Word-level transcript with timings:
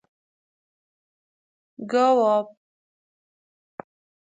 گاو 1.91 2.19
آب 2.35 2.47